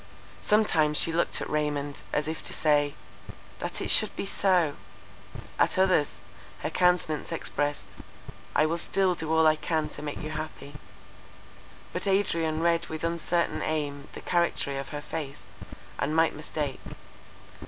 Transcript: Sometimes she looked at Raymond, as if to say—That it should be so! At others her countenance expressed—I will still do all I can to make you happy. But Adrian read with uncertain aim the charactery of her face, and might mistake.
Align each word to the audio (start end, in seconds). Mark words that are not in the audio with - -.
Sometimes 0.41 0.97
she 0.97 1.11
looked 1.13 1.41
at 1.41 1.47
Raymond, 1.47 2.01
as 2.11 2.27
if 2.27 2.41
to 2.45 2.53
say—That 2.55 3.81
it 3.81 3.91
should 3.91 4.15
be 4.15 4.25
so! 4.25 4.73
At 5.59 5.77
others 5.77 6.21
her 6.61 6.71
countenance 6.71 7.31
expressed—I 7.31 8.65
will 8.65 8.79
still 8.79 9.13
do 9.13 9.31
all 9.31 9.45
I 9.45 9.55
can 9.55 9.89
to 9.89 10.01
make 10.01 10.17
you 10.23 10.31
happy. 10.31 10.73
But 11.93 12.07
Adrian 12.07 12.61
read 12.61 12.87
with 12.87 13.03
uncertain 13.03 13.61
aim 13.61 14.07
the 14.13 14.21
charactery 14.21 14.79
of 14.79 14.89
her 14.89 15.01
face, 15.01 15.43
and 15.99 16.15
might 16.15 16.33
mistake. 16.33 16.81